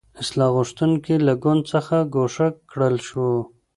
[0.21, 3.29] اصلاح غوښتونکي له ګوند څخه ګوښه کړل شو.